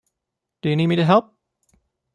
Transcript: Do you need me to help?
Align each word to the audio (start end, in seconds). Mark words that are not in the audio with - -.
Do 0.63 0.69
you 0.69 0.75
need 0.77 0.87
me 0.87 0.95
to 0.95 1.05
help? 1.05 1.35